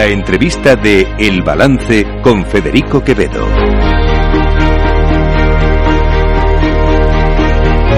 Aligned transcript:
La 0.00 0.06
entrevista 0.06 0.76
de 0.76 1.06
El 1.18 1.42
Balance 1.42 2.06
con 2.22 2.42
Federico 2.46 3.04
Quevedo. 3.04 3.44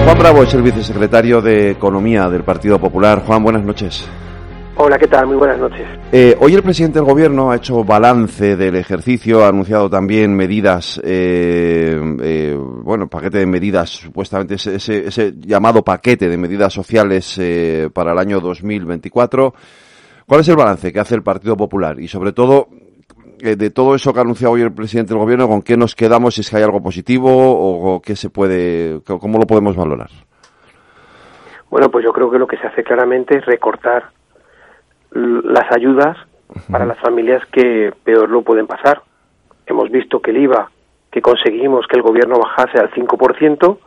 Juan 0.03 0.19
Bravo 0.19 0.43
es 0.43 0.53
el 0.53 0.63
vicesecretario 0.63 1.41
de 1.41 1.71
Economía 1.71 2.27
del 2.27 2.43
Partido 2.43 2.77
Popular. 2.77 3.23
Juan, 3.25 3.41
buenas 3.41 3.63
noches. 3.63 4.05
Hola, 4.75 4.97
¿qué 4.97 5.07
tal? 5.07 5.27
Muy 5.27 5.37
buenas 5.37 5.57
noches. 5.57 5.87
Eh, 6.11 6.35
hoy 6.41 6.55
el 6.55 6.61
presidente 6.61 6.99
del 6.99 7.07
Gobierno 7.07 7.51
ha 7.51 7.55
hecho 7.55 7.85
balance 7.85 8.57
del 8.57 8.75
ejercicio, 8.75 9.45
ha 9.45 9.47
anunciado 9.47 9.89
también 9.89 10.35
medidas, 10.35 10.99
eh, 11.05 11.97
eh, 12.21 12.59
bueno, 12.83 13.07
paquete 13.07 13.37
de 13.37 13.45
medidas, 13.45 13.89
supuestamente 13.89 14.55
ese, 14.55 14.75
ese, 14.75 15.35
llamado 15.37 15.81
paquete 15.81 16.27
de 16.27 16.35
medidas 16.35 16.73
sociales 16.73 17.39
para 17.93 18.11
el 18.11 18.19
año 18.19 18.41
2024. 18.41 19.53
¿Cuál 20.27 20.41
es 20.41 20.49
el 20.49 20.55
balance 20.55 20.91
que 20.91 20.99
hace 20.99 21.15
el 21.15 21.23
Partido 21.23 21.55
Popular? 21.57 21.99
Y 21.99 22.07
sobre 22.07 22.31
todo, 22.31 22.67
de 23.39 23.69
todo 23.69 23.95
eso 23.95 24.13
que 24.13 24.19
ha 24.19 24.23
anunciado 24.23 24.53
hoy 24.53 24.61
el 24.61 24.73
presidente 24.73 25.13
del 25.13 25.19
Gobierno, 25.21 25.47
¿con 25.47 25.61
qué 25.61 25.77
nos 25.77 25.95
quedamos? 25.95 26.35
Si 26.35 26.41
es 26.41 26.49
que 26.49 26.57
hay 26.57 26.63
algo 26.63 26.81
positivo 26.81 27.29
o, 27.29 28.01
qué 28.01 28.15
se 28.15 28.29
puede, 28.29 29.01
cómo 29.03 29.37
lo 29.37 29.45
podemos 29.45 29.75
valorar. 29.75 30.09
Bueno, 31.69 31.89
pues 31.89 32.05
yo 32.05 32.13
creo 32.13 32.29
que 32.29 32.39
lo 32.39 32.47
que 32.47 32.57
se 32.57 32.67
hace 32.67 32.83
claramente 32.83 33.37
es 33.37 33.45
recortar 33.45 34.11
las 35.11 35.71
ayudas 35.75 36.17
para 36.69 36.85
las 36.85 36.99
familias 36.99 37.43
que 37.51 37.91
peor 38.03 38.29
lo 38.29 38.43
pueden 38.43 38.67
pasar. 38.67 39.01
Hemos 39.65 39.89
visto 39.89 40.21
que 40.21 40.31
el 40.31 40.37
IVA 40.37 40.69
que 41.13 41.21
conseguimos 41.21 41.85
que 41.87 41.95
el 41.95 42.01
gobierno 42.01 42.39
bajase 42.39 42.79
al 42.79 42.89
5%, 42.89 43.77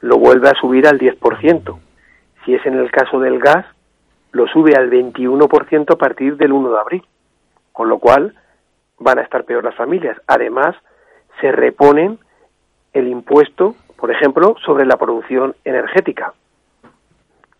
lo 0.00 0.18
vuelve 0.18 0.48
a 0.48 0.54
subir 0.58 0.88
al 0.88 0.98
10%. 0.98 1.78
Si 2.44 2.54
es 2.54 2.64
en 2.64 2.78
el 2.78 2.90
caso 2.90 3.20
del 3.20 3.38
gas, 3.38 3.66
lo 4.32 4.46
sube 4.48 4.74
al 4.74 4.90
21% 4.90 5.92
a 5.92 5.96
partir 5.96 6.36
del 6.36 6.52
1 6.52 6.72
de 6.72 6.78
abril. 6.78 7.04
Con 7.72 7.88
lo 7.88 7.98
cual, 7.98 8.34
van 8.98 9.18
a 9.18 9.22
estar 9.22 9.44
peor 9.44 9.64
las 9.64 9.74
familias. 9.74 10.18
Además, 10.26 10.76
se 11.40 11.52
reponen 11.52 12.18
el 12.92 13.08
impuesto, 13.08 13.74
por 13.96 14.10
ejemplo, 14.10 14.56
sobre 14.64 14.86
la 14.86 14.96
producción 14.96 15.54
energética. 15.64 16.34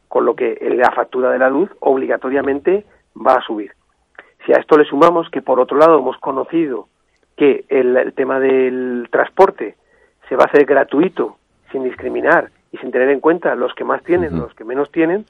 Con 0.08 0.26
lo 0.26 0.34
que 0.34 0.58
la 0.76 0.90
factura 0.90 1.30
de 1.30 1.38
la 1.38 1.48
luz 1.48 1.70
obligatoriamente 1.80 2.84
va 3.14 3.34
a 3.34 3.42
subir. 3.42 3.72
Si 4.44 4.52
a 4.52 4.56
esto 4.56 4.76
le 4.76 4.84
sumamos 4.84 5.30
que 5.30 5.42
por 5.42 5.60
otro 5.60 5.78
lado 5.78 5.98
hemos 5.98 6.18
conocido 6.18 6.88
que 7.36 7.64
el, 7.68 8.12
tema 8.14 8.40
del 8.40 9.08
transporte 9.10 9.76
se 10.28 10.36
va 10.36 10.44
a 10.44 10.46
hacer 10.46 10.64
gratuito, 10.64 11.36
sin 11.70 11.84
discriminar 11.84 12.50
y 12.70 12.78
sin 12.78 12.90
tener 12.90 13.08
en 13.08 13.20
cuenta 13.20 13.54
los 13.54 13.74
que 13.74 13.84
más 13.84 14.02
tienen, 14.02 14.38
los 14.38 14.54
que 14.54 14.64
menos 14.64 14.90
tienen, 14.90 15.24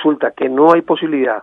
resulta 0.00 0.30
que 0.30 0.48
no 0.48 0.72
hay 0.72 0.80
posibilidad 0.80 1.42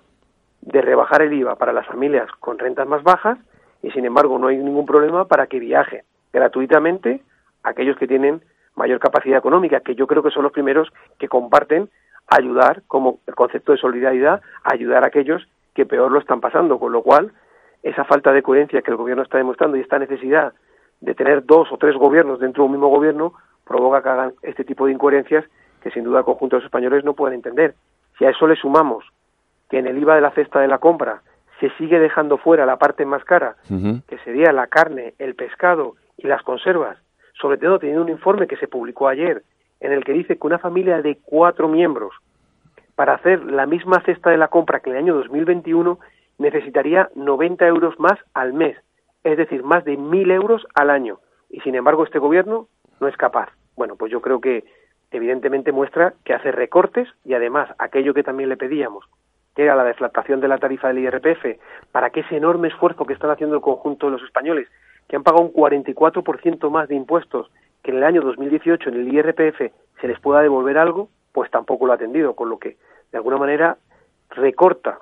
de 0.62 0.82
rebajar 0.82 1.22
el 1.22 1.34
IVA 1.34 1.56
para 1.58 1.74
las 1.74 1.86
familias 1.86 2.28
con 2.40 2.58
rentas 2.58 2.88
más 2.88 3.04
bajas 3.04 3.38
y 3.84 3.92
sin 3.92 4.04
embargo 4.04 4.40
no 4.40 4.48
hay 4.48 4.58
ningún 4.58 4.88
problema 4.88 5.26
para 5.26 5.46
que 5.46 5.60
viajen 5.60 6.02
gratuitamente 6.34 7.22
aquellos 7.62 7.98
que 7.98 8.08
tienen 8.08 8.42
mayor 8.76 9.00
capacidad 9.00 9.38
económica, 9.38 9.82
que 9.82 9.94
yo 9.94 10.08
creo 10.08 10.24
que 10.24 10.32
son 10.32 10.42
los 10.42 10.52
primeros 10.52 10.92
que 11.20 11.28
comparten 11.28 11.90
ayudar 12.28 12.82
como 12.88 13.20
el 13.28 13.36
concepto 13.36 13.74
de 13.74 13.78
solidaridad, 13.78 14.42
ayudar 14.64 15.04
a 15.04 15.08
aquellos 15.08 15.48
que 15.76 15.86
peor 15.86 16.12
lo 16.12 16.20
están 16.20 16.42
pasando, 16.42 16.80
con 16.80 16.92
lo 16.92 17.04
cual 17.04 17.34
esa 17.84 18.06
falta 18.06 18.34
de 18.34 18.42
coherencia 18.42 18.82
que 18.82 18.90
el 18.90 18.98
gobierno 18.98 19.22
está 19.22 19.38
demostrando 19.38 19.78
y 19.78 19.82
esta 19.82 20.00
necesidad 20.00 20.54
de 21.00 21.14
tener 21.14 21.46
dos 21.46 21.72
o 21.72 21.78
tres 21.78 21.96
gobiernos 21.96 22.40
dentro 22.40 22.64
de 22.64 22.66
un 22.66 22.72
mismo 22.72 22.90
gobierno 22.90 23.34
provoca 23.66 24.02
que 24.02 24.10
hagan 24.10 24.34
este 24.42 24.64
tipo 24.64 24.88
de 24.88 24.94
incoherencias 24.94 25.46
que 25.82 25.92
sin 25.92 26.04
duda 26.04 26.20
el 26.20 26.26
conjunto 26.26 26.56
de 26.56 26.62
los 26.62 26.66
españoles 26.66 27.04
no 27.04 27.14
pueden 27.14 27.36
entender. 27.36 27.76
Si 28.18 28.26
a 28.26 28.30
eso 28.30 28.48
le 28.48 28.56
sumamos 28.56 29.06
que 29.70 29.80
en 29.80 29.88
el 29.88 29.98
IVA 29.98 30.16
de 30.16 30.22
la 30.22 30.32
cesta 30.32 30.60
de 30.60 30.68
la 30.68 30.80
compra 30.80 31.22
se 31.60 31.70
sigue 31.78 32.00
dejando 32.00 32.38
fuera 32.38 32.66
la 32.66 32.78
parte 32.78 33.06
más 33.06 33.24
cara, 33.24 33.56
que 34.08 34.18
sería 34.20 34.52
la 34.52 34.68
carne, 34.68 35.14
el 35.18 35.36
pescado 35.36 35.96
y 36.18 36.28
las 36.28 36.44
conservas, 36.44 36.98
sobre 37.34 37.58
todo 37.58 37.80
teniendo 37.80 38.04
un 38.04 38.10
informe 38.10 38.48
que 38.48 38.58
se 38.58 38.68
publicó 38.68 39.08
ayer 39.08 39.44
en 39.80 39.92
el 39.92 40.04
que 40.04 40.14
dice 40.14 40.38
que 40.38 40.48
una 40.48 40.60
familia 40.60 41.02
de 41.02 41.18
cuatro 41.24 41.68
miembros 41.68 42.14
para 42.96 43.14
hacer 43.14 43.44
la 43.46 43.66
misma 43.66 44.02
cesta 44.02 44.30
de 44.32 44.38
la 44.38 44.48
compra 44.48 44.80
que 44.80 44.90
en 44.90 44.96
el 44.96 45.04
año 45.04 45.16
2021 45.16 46.00
necesitaría 46.40 47.10
90 47.16 47.68
euros 47.68 48.00
más 48.00 48.18
al 48.34 48.54
mes, 48.54 48.78
es 49.24 49.38
decir, 49.38 49.64
más 49.64 49.84
de 49.86 49.98
1.000 49.98 50.32
euros 50.32 50.66
al 50.74 50.90
año. 50.90 51.20
Y 51.50 51.60
sin 51.62 51.76
embargo, 51.76 52.04
este 52.04 52.20
gobierno 52.20 52.68
no 53.00 53.08
es 53.08 53.18
capaz. 53.18 53.50
Bueno, 53.76 53.96
pues 53.96 54.12
yo 54.12 54.22
creo 54.22 54.42
que 54.42 54.64
evidentemente 55.12 55.72
muestra 55.72 56.14
que 56.24 56.34
hace 56.34 56.52
recortes 56.52 57.08
y 57.24 57.34
además 57.34 57.70
aquello 57.80 58.14
que 58.14 58.24
también 58.24 58.50
le 58.50 58.58
pedíamos, 58.58 59.06
que 59.56 59.64
era 59.64 59.76
la 59.76 59.84
deflactación 59.84 60.40
de 60.40 60.48
la 60.48 60.58
tarifa 60.58 60.90
del 60.90 61.00
IRPF, 61.00 61.60
para 61.92 62.10
que 62.10 62.22
ese 62.22 62.38
enorme 62.38 62.68
esfuerzo 62.68 63.06
que 63.06 63.14
están 63.14 63.32
haciendo 63.32 63.56
el 63.56 63.62
conjunto 63.62 64.08
de 64.08 64.14
los 64.14 64.24
españoles, 64.24 64.68
que 65.08 65.16
han 65.16 65.24
pagado 65.24 65.44
un 65.44 65.54
44% 65.54 66.70
más 66.70 66.88
de 66.90 66.96
impuestos 66.96 67.50
que 67.82 67.92
en 67.92 67.98
el 67.98 68.04
año 68.04 68.22
2018 68.22 68.90
en 68.90 68.96
el 68.96 69.14
IRPF, 69.14 69.72
se 70.02 70.08
les 70.08 70.20
pueda 70.20 70.42
devolver 70.42 70.78
algo, 70.78 71.10
pues 71.32 71.50
tampoco 71.50 71.86
lo 71.86 71.94
ha 71.94 71.96
atendido, 71.96 72.36
con 72.36 72.50
lo 72.50 72.60
que 72.60 72.78
de 73.12 73.18
alguna 73.18 73.38
manera 73.38 73.78
recorta 74.30 75.00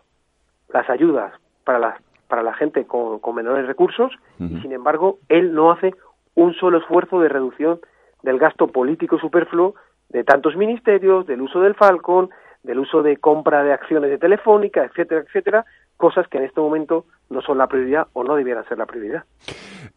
las 0.70 0.90
ayudas 0.90 1.34
para 1.64 1.80
la, 1.80 2.00
para 2.28 2.44
la 2.44 2.54
gente 2.54 2.86
con, 2.86 3.20
menores 3.34 3.68
recursos 3.68 4.12
y 4.40 4.60
sin 4.62 4.72
embargo 4.72 5.20
él 5.30 5.54
no 5.54 5.72
hace 5.72 5.96
un 6.36 6.54
solo 6.54 6.78
esfuerzo 6.78 7.20
de 7.20 7.30
reducción 7.30 7.80
del 8.24 8.38
gasto 8.38 8.68
político 8.68 9.18
superfluo 9.20 9.76
de 10.10 10.24
tantos 10.24 10.56
ministerios, 10.56 11.26
del 11.26 11.42
uso 11.42 11.62
del 11.62 11.76
Falcon, 11.76 12.30
del 12.64 12.80
uso 12.80 13.04
de 13.04 13.18
compra 13.18 13.64
de 13.64 13.74
acciones 13.74 14.10
de 14.10 14.18
Telefónica, 14.18 14.84
etcétera, 14.84 15.22
etcétera, 15.22 15.66
cosas 15.98 16.28
que 16.28 16.38
en 16.38 16.46
este 16.46 16.60
momento 16.60 17.06
no 17.30 17.42
son 17.42 17.58
la 17.58 17.68
prioridad 17.68 18.08
o 18.14 18.24
no 18.24 18.36
debieran 18.36 18.68
ser 18.68 18.78
la 18.78 18.86
prioridad. 18.86 19.24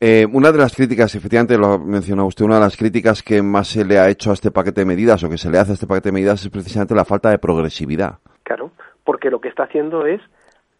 Eh, 0.00 0.26
una 0.32 0.52
de 0.52 0.58
las 0.58 0.74
críticas, 0.74 1.14
efectivamente 1.14 1.58
lo 1.58 1.66
ha 1.66 1.78
mencionado 1.78 2.28
usted, 2.28 2.44
una 2.44 2.56
de 2.56 2.60
las 2.60 2.76
críticas 2.76 3.22
que 3.22 3.42
más 3.42 3.68
se 3.68 3.84
le 3.84 3.98
ha 3.98 4.08
hecho 4.08 4.30
a 4.30 4.34
este 4.34 4.50
paquete 4.50 4.82
de 4.82 4.86
medidas 4.86 5.24
o 5.24 5.30
que 5.30 5.38
se 5.38 5.50
le 5.50 5.58
hace 5.58 5.72
a 5.72 5.74
este 5.74 5.86
paquete 5.86 6.10
de 6.10 6.14
medidas 6.14 6.44
es 6.44 6.50
precisamente 6.50 6.94
la 6.94 7.04
falta 7.04 7.30
de 7.30 7.38
progresividad. 7.38 8.18
Claro, 8.44 8.70
porque 9.04 9.30
lo 9.30 9.40
que 9.40 9.48
está 9.48 9.64
haciendo 9.64 10.06
es 10.06 10.20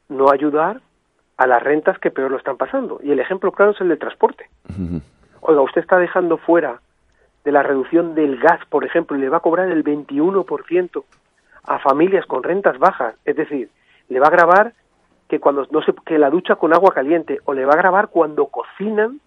no 0.09 0.31
ayudar 0.31 0.81
a 1.37 1.47
las 1.47 1.63
rentas 1.63 1.99
que 1.99 2.11
peor 2.11 2.31
lo 2.31 2.39
están 2.39 2.57
pasando. 2.57 3.01
Y 3.03 3.13
el 3.13 3.21
ejemplo 3.21 3.53
claro 3.53 3.73
es 3.73 3.81
el 3.81 3.89
del 3.89 3.99
transporte. 3.99 4.49
Oiga, 5.41 5.61
usted 5.63 5.81
está 5.81 5.99
dejando 5.99 6.37
fuera 6.37 6.81
de 7.49 7.53
la 7.53 7.63
reducción 7.63 8.15
del 8.15 8.37
gas, 8.37 8.61
por 8.69 8.85
ejemplo, 8.85 9.17
y 9.17 9.21
le 9.21 9.31
va 9.31 9.39
a 9.39 9.41
cobrar 9.41 9.71
el 9.71 9.83
21% 9.83 11.03
a 11.65 11.79
familias 11.79 12.27
con 12.27 12.43
rentas 12.43 12.79
bajas. 12.79 13.15
Es 13.25 13.37
decir, 13.37 13.71
le 14.11 14.21
va 14.21 14.27
a 14.27 14.31
grabar 14.31 14.75
que 15.31 15.41
cuando 15.41 15.67
no 15.71 15.81
se 15.81 15.95
que 16.05 16.19
la 16.19 16.29
ducha 16.29 16.57
con 16.57 16.75
agua 16.75 16.93
caliente 16.93 17.41
o 17.47 17.55
le 17.55 17.65
va 17.65 17.73
a 17.73 17.79
grabar 17.79 18.09
cuando 18.09 18.49
cocinan 18.49 19.21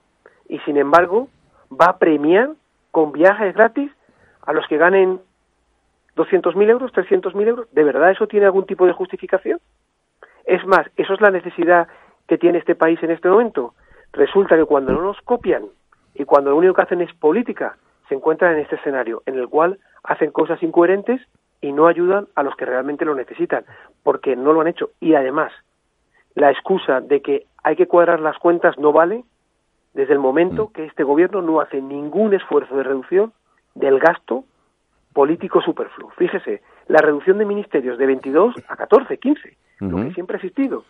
y 0.48 0.60
sin 0.60 0.78
embargo 0.78 1.30
va 1.72 1.86
a 1.86 1.98
premiar 1.98 2.52
con 2.92 3.12
viajes 3.12 3.56
gratis 3.56 3.92
a 4.44 4.54
los 4.54 4.68
que 4.68 4.78
ganen 4.78 5.20
200.000 6.16 6.70
euros, 6.70 6.94
300.000 6.94 7.48
euros. 7.48 7.74
¿De 7.74 7.84
verdad 7.84 8.12
eso 8.12 8.28
tiene 8.28 8.46
algún 8.46 8.68
tipo 8.68 8.86
de 8.86 8.94
justificación? 8.94 9.60
Es 10.46 10.64
más, 10.68 10.86
eso 10.96 11.16
es 11.16 11.22
la 11.22 11.32
necesidad 11.32 11.88
que 12.28 12.38
tiene 12.38 12.60
este 12.60 12.76
país 12.76 13.02
en 13.02 13.10
este 13.10 13.30
momento. 13.30 13.74
Resulta 14.14 14.56
que 14.56 14.66
cuando 14.66 14.94
no 14.94 15.02
nos 15.02 15.20
copian 15.22 15.64
y 16.14 16.24
cuando 16.26 16.52
lo 16.52 16.58
único 16.58 16.76
que 16.76 16.84
hacen 16.84 17.02
es 17.02 17.12
política, 17.16 17.78
se 18.12 18.16
encuentran 18.16 18.56
en 18.56 18.60
este 18.60 18.76
escenario 18.76 19.24
en 19.26 19.36
el 19.36 19.48
cual 19.48 19.80
hacen 20.04 20.32
cosas 20.32 20.62
incoherentes 20.62 21.22
y 21.62 21.72
no 21.72 21.88
ayudan 21.88 22.28
a 22.36 22.44
los 22.44 22.58
que 22.58 22.66
realmente 22.66 23.06
lo 23.06 23.16
necesitan, 23.16 23.64
porque 24.04 24.36
no 24.36 24.52
lo 24.52 24.60
han 24.60 24.68
hecho. 24.68 24.90
Y 25.00 25.16
además, 25.16 25.54
la 26.36 26.52
excusa 26.52 27.00
de 27.00 27.22
que 27.22 27.46
hay 27.64 27.78
que 27.78 27.88
cuadrar 27.88 28.20
las 28.20 28.38
cuentas 28.38 28.78
no 28.78 28.92
vale 28.92 29.24
desde 29.94 30.12
el 30.12 30.20
momento 30.20 30.66
mm. 30.66 30.74
que 30.74 30.86
este 30.88 31.04
gobierno 31.04 31.42
no 31.42 31.62
hace 31.62 31.82
ningún 31.82 32.34
esfuerzo 32.34 32.76
de 32.76 32.84
reducción 32.84 33.32
del 33.76 33.98
gasto 33.98 34.44
político 35.14 35.62
superfluo. 35.62 36.10
Fíjese, 36.18 36.62
la 36.88 37.00
reducción 37.00 37.38
de 37.38 37.46
ministerios 37.46 37.98
de 37.98 38.08
22 38.08 38.56
a 38.68 38.76
14, 38.76 39.18
15, 39.20 39.58
lo 39.80 40.04
que 40.04 40.14
siempre 40.14 40.36
ha 40.36 40.40
existido. 40.40 40.84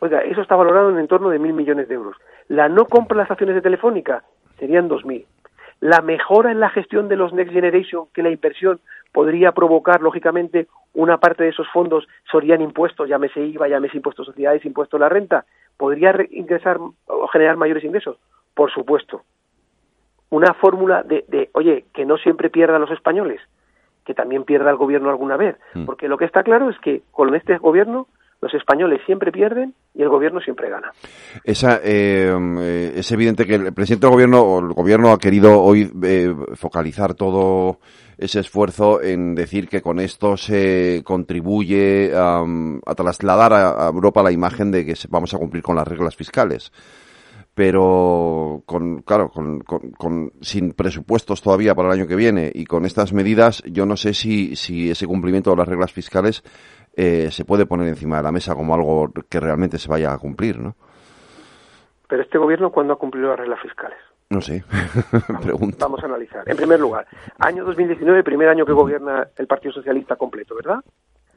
Oiga, 0.00 0.20
eso 0.20 0.40
está 0.40 0.56
valorado 0.56 0.98
en 0.98 1.06
torno 1.06 1.28
de 1.28 1.38
mil 1.38 1.52
millones 1.52 1.86
de 1.88 1.96
euros. 1.96 2.16
La 2.48 2.70
no 2.70 2.86
compra 2.86 3.18
las 3.18 3.30
acciones 3.30 3.56
de 3.56 3.60
Telefónica 3.60 4.24
serían 4.58 4.88
dos 4.88 5.04
mil. 5.04 5.26
La 5.82 6.00
mejora 6.00 6.52
en 6.52 6.60
la 6.60 6.70
gestión 6.70 7.08
de 7.08 7.16
los 7.16 7.32
Next 7.32 7.52
Generation, 7.52 8.06
que 8.14 8.22
la 8.22 8.30
inversión 8.30 8.78
podría 9.10 9.50
provocar, 9.50 10.00
lógicamente, 10.00 10.68
una 10.94 11.18
parte 11.18 11.42
de 11.42 11.48
esos 11.50 11.66
fondos 11.72 12.06
serían 12.30 12.60
impuestos, 12.60 13.08
llámese 13.08 13.44
IVA, 13.44 13.66
llámese 13.66 13.96
impuestos 13.96 14.26
sociedades, 14.26 14.64
impuesto 14.64 14.96
a 14.96 15.00
la 15.00 15.08
renta, 15.08 15.44
podría 15.76 16.14
ingresar 16.30 16.78
o 16.78 17.26
generar 17.26 17.56
mayores 17.56 17.82
ingresos, 17.82 18.16
por 18.54 18.70
supuesto. 18.70 19.22
Una 20.30 20.54
fórmula 20.54 21.02
de, 21.02 21.24
de, 21.26 21.50
oye, 21.54 21.84
que 21.92 22.04
no 22.04 22.16
siempre 22.16 22.48
pierdan 22.48 22.80
los 22.80 22.92
españoles, 22.92 23.40
que 24.06 24.14
también 24.14 24.44
pierda 24.44 24.70
el 24.70 24.76
gobierno 24.76 25.10
alguna 25.10 25.36
vez, 25.36 25.56
mm. 25.74 25.84
porque 25.84 26.06
lo 26.06 26.16
que 26.16 26.26
está 26.26 26.44
claro 26.44 26.70
es 26.70 26.78
que 26.78 27.02
con 27.10 27.34
este 27.34 27.58
gobierno 27.58 28.06
los 28.42 28.52
españoles 28.54 29.00
siempre 29.06 29.30
pierden 29.30 29.72
y 29.94 30.02
el 30.02 30.08
gobierno 30.08 30.40
siempre 30.40 30.68
gana. 30.68 30.92
Esa, 31.44 31.80
eh, 31.82 32.92
es 32.96 33.12
evidente 33.12 33.46
que 33.46 33.54
el 33.54 33.72
presidente 33.72 34.06
del 34.06 34.14
gobierno 34.14 34.42
o 34.42 34.58
el 34.58 34.72
gobierno 34.72 35.12
ha 35.12 35.18
querido 35.18 35.62
hoy 35.62 35.90
eh, 36.02 36.34
focalizar 36.54 37.14
todo 37.14 37.78
ese 38.18 38.40
esfuerzo 38.40 39.00
en 39.00 39.36
decir 39.36 39.68
que 39.68 39.80
con 39.80 40.00
esto 40.00 40.36
se 40.36 41.02
contribuye 41.04 42.12
a 42.14 42.44
trasladar 42.96 43.52
a, 43.52 43.86
Europa 43.86 44.22
la 44.22 44.32
imagen 44.32 44.72
de 44.72 44.84
que 44.84 44.94
vamos 45.08 45.32
a 45.34 45.38
cumplir 45.38 45.62
con 45.62 45.76
las 45.76 45.86
reglas 45.86 46.16
fiscales 46.16 46.72
pero 47.54 48.62
con 48.64 49.02
claro 49.02 49.28
con, 49.28 49.60
con, 49.60 50.32
sin 50.40 50.72
presupuestos 50.72 51.42
todavía 51.42 51.74
para 51.74 51.88
el 51.88 52.00
año 52.00 52.06
que 52.06 52.16
viene 52.16 52.50
y 52.54 52.64
con 52.64 52.86
estas 52.86 53.12
medidas 53.12 53.62
yo 53.66 53.84
no 53.84 53.96
sé 53.96 54.14
si, 54.14 54.56
si 54.56 54.90
ese 54.90 55.06
cumplimiento 55.06 55.50
de 55.50 55.56
las 55.56 55.68
reglas 55.68 55.92
fiscales 55.92 56.42
eh, 56.94 57.30
se 57.30 57.44
puede 57.44 57.66
poner 57.66 57.88
encima 57.88 58.18
de 58.18 58.22
la 58.22 58.32
mesa 58.32 58.54
como 58.54 58.74
algo 58.74 59.10
que 59.28 59.40
realmente 59.40 59.78
se 59.78 59.88
vaya 59.88 60.12
a 60.12 60.18
cumplir, 60.18 60.58
¿no? 60.58 60.74
Pero 62.08 62.22
este 62.22 62.38
gobierno, 62.38 62.70
¿cuándo 62.70 62.92
ha 62.92 62.98
cumplido 62.98 63.28
las 63.28 63.38
reglas 63.38 63.60
fiscales? 63.60 63.98
No 64.28 64.40
sé, 64.40 64.64
vamos, 65.28 65.76
vamos 65.78 66.02
a 66.02 66.06
analizar. 66.06 66.48
En 66.48 66.56
primer 66.56 66.80
lugar, 66.80 67.06
año 67.38 67.64
2019, 67.64 68.22
primer 68.22 68.48
año 68.48 68.64
que 68.64 68.72
gobierna 68.72 69.28
el 69.36 69.46
Partido 69.46 69.72
Socialista 69.72 70.16
completo, 70.16 70.54
¿verdad? 70.54 70.80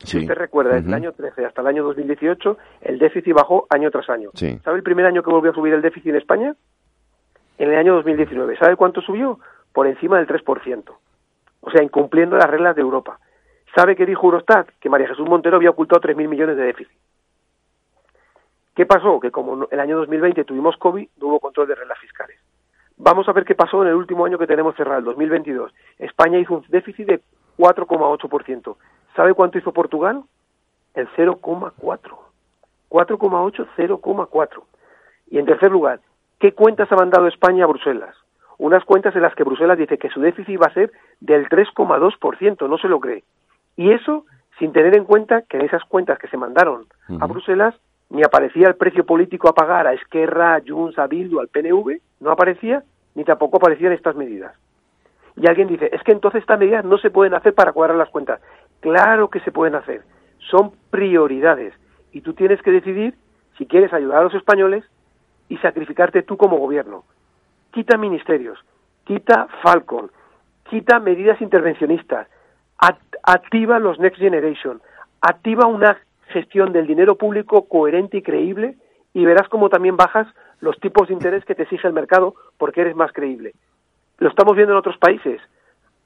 Si 0.06 0.20
usted 0.20 0.36
recuerda, 0.36 0.76
desde 0.76 0.88
el 0.88 0.94
año 0.94 1.14
13 1.14 1.46
hasta 1.46 1.62
el 1.62 1.68
año 1.68 1.84
2018, 1.84 2.58
el 2.82 3.00
déficit 3.00 3.34
bajó 3.34 3.66
año 3.70 3.90
tras 3.92 4.10
año. 4.10 4.30
¿Sabe 4.64 4.78
el 4.78 4.84
primer 4.84 5.06
año 5.06 5.24
que 5.24 5.32
volvió 5.32 5.52
a 5.52 5.56
subir 5.56 5.74
el 5.74 5.82
déficit 5.82 6.10
en 6.10 6.18
España? 6.18 6.56
En 7.58 7.72
el 7.72 7.78
año 7.78 7.96
2019. 7.96 8.58
¿Sabe 8.58 8.76
cuánto 8.76 9.02
subió? 9.02 9.40
Por 9.74 9.88
encima 9.88 10.18
del 10.18 10.28
3%. 10.28 10.84
O 11.62 11.72
sea, 11.72 11.82
incumpliendo 11.82 12.38
las 12.38 12.50
reglas 12.50 12.76
de 12.76 12.82
Europa. 12.82 13.20
¿Sabe 13.76 13.98
qué 13.98 14.06
dijo 14.06 14.28
Eurostat? 14.28 14.70
Que 14.80 14.90
María 14.90 15.10
Jesús 15.10 15.28
Montero 15.28 15.58
había 15.58 15.72
ocultado 15.72 16.02
3.000 16.02 16.30
millones 16.30 16.56
de 16.56 16.64
déficit. 16.64 16.98
¿Qué 18.74 18.86
pasó? 18.86 19.20
Que 19.20 19.32
como 19.32 19.68
el 19.70 19.80
año 19.80 19.98
2020 19.98 20.46
tuvimos 20.46 20.78
COVID, 20.78 21.10
no 21.18 21.28
hubo 21.28 21.40
control 21.42 21.68
de 21.68 21.76
reglas 21.76 22.00
fiscales. 22.00 22.40
Vamos 22.98 23.28
a 23.28 23.34
ver 23.34 23.44
qué 23.44 23.54
pasó 23.54 23.82
en 23.82 23.90
el 23.90 23.96
último 23.96 24.26
año 24.26 24.38
que 24.38 24.48
tenemos 24.48 24.76
cerrado, 24.76 25.00
el 25.00 25.06
2022. 25.06 25.74
España 26.00 26.40
hizo 26.40 26.56
un 26.56 26.66
déficit 26.70 27.06
de 27.06 27.22
4,8%. 27.58 28.78
¿Sabe 29.14 29.34
cuánto 29.34 29.58
hizo 29.58 29.74
Portugal? 29.74 30.24
El 30.94 31.10
0,4. 31.10 31.74
4,8, 32.90 33.68
0,4. 33.76 34.64
Y 35.32 35.38
en 35.38 35.46
tercer 35.46 35.72
lugar, 35.72 36.00
¿qué 36.40 36.54
cuentas 36.54 36.90
ha 36.94 36.96
mandado 36.96 37.28
España 37.28 37.66
a 37.66 37.68
Bruselas? 37.68 38.16
Unas 38.58 38.86
cuentas 38.86 39.14
en 39.18 39.22
las 39.22 39.36
que 39.36 39.44
Bruselas 39.44 39.78
dice 39.78 39.98
que 39.98 40.10
su 40.10 40.22
déficit 40.22 40.62
va 40.62 40.68
a 40.68 40.74
ser 40.74 40.94
del 41.20 41.50
3,2%, 41.50 42.70
no 42.70 42.78
se 42.78 42.88
lo 42.88 43.02
cree. 43.02 43.24
Y 43.76 43.92
eso 43.92 44.26
sin 44.60 44.72
tener 44.72 44.96
en 44.96 45.06
cuenta 45.06 45.42
que 45.44 45.58
en 45.58 45.66
esas 45.66 45.84
cuentas 45.84 46.18
que 46.20 46.28
se 46.28 46.38
mandaron 46.38 46.86
a 47.20 47.26
Bruselas 47.28 47.76
ni 48.10 48.24
aparecía 48.24 48.68
el 48.68 48.76
precio 48.76 49.06
político 49.06 49.50
a 49.50 49.54
pagar 49.54 49.88
a 49.88 49.94
Esquerra, 49.94 50.56
a 50.56 50.62
Junts, 50.66 50.98
a 50.98 51.08
Bildu, 51.08 51.40
al 51.40 51.50
PNV, 51.50 52.00
no 52.22 52.32
aparecía, 52.32 52.84
ni 53.16 53.24
tampoco 53.24 53.58
aparecían 53.58 53.92
estas 53.92 54.16
medidas. 54.16 54.56
Y 55.36 55.48
alguien 55.48 55.68
dice, 55.68 55.90
es 55.92 56.02
que 56.04 56.14
entonces 56.14 56.42
estas 56.42 56.60
medidas 56.60 56.86
no 56.86 56.98
se 56.98 57.10
pueden 57.10 57.34
hacer 57.34 57.54
para 57.54 57.74
cuadrar 57.74 57.98
las 57.98 58.10
cuentas. 58.10 58.40
Claro 58.80 59.30
que 59.30 59.42
se 59.42 59.52
pueden 59.52 59.76
hacer, 59.76 60.04
son 60.50 60.72
prioridades. 60.90 61.74
Y 62.12 62.22
tú 62.22 62.34
tienes 62.34 62.62
que 62.62 62.72
decidir 62.72 63.16
si 63.58 63.66
quieres 63.66 63.92
ayudar 63.92 64.20
a 64.20 64.24
los 64.24 64.34
españoles 64.34 64.86
y 65.50 65.58
sacrificarte 65.58 66.22
tú 66.22 66.38
como 66.38 66.58
gobierno. 66.58 67.04
Quita 67.72 67.98
ministerios, 67.98 68.58
quita 69.04 69.48
Falcon, 69.62 70.10
quita 70.70 71.00
medidas 71.00 71.42
intervencionistas, 71.42 72.28
activa 73.24 73.80
los 73.80 74.00
Next 74.00 74.20
Generation, 74.20 74.82
activa 75.22 75.68
una 75.68 75.98
gestión 76.28 76.74
del 76.74 76.88
dinero 76.88 77.16
público 77.16 77.68
coherente 77.68 78.18
y 78.18 78.22
creíble 78.22 78.76
y 79.14 79.26
verás 79.26 79.48
cómo 79.48 79.70
también 79.70 79.96
bajas 79.96 80.28
los 80.60 80.80
tipos 80.80 81.08
de 81.08 81.14
interés 81.14 81.46
que 81.46 81.56
te 81.56 81.64
exige 81.64 81.88
el 81.88 81.94
mercado 81.94 82.36
porque 82.58 82.82
eres 82.82 82.96
más 82.96 83.12
creíble. 83.12 83.54
Lo 84.18 84.30
estamos 84.30 84.56
viendo 84.56 84.74
en 84.74 84.80
otros 84.80 84.98
países. 84.98 85.42